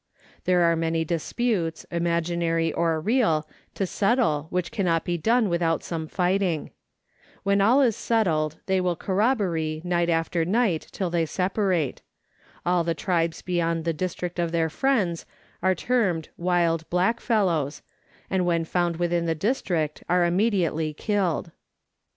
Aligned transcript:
There 0.45 0.63
are 0.63 0.75
many 0.75 1.05
disputes, 1.05 1.85
imaginary 1.91 2.73
or 2.73 2.99
real, 2.99 3.47
to 3.75 3.85
settle 3.85 4.47
which 4.49 4.71
cannot 4.71 5.05
be 5.05 5.15
done 5.15 5.47
without 5.47 5.83
some 5.83 6.07
fighting. 6.07 6.71
When 7.43 7.61
all 7.61 7.83
is 7.83 7.95
settled 7.95 8.55
they 8.65 8.81
will 8.81 8.95
corrobboree 8.95 9.81
night 9.85 10.09
after 10.09 10.43
night 10.43 10.87
till 10.91 11.11
they 11.11 11.27
separate. 11.27 12.01
All 12.65 12.83
the 12.83 12.95
tribes 12.95 13.43
beyond 13.43 13.85
the 13.85 13.93
district 13.93 14.39
of 14.39 14.51
their 14.51 14.71
friends 14.71 15.27
are 15.61 15.75
termed 15.75 16.29
wild 16.35 16.89
blackfellows, 16.89 17.83
and 18.27 18.43
when 18.43 18.65
found 18.65 18.97
within 18.97 19.27
the 19.27 19.35
district 19.35 20.03
are 20.09 20.25
immediately 20.25 20.95
killed. 20.95 21.51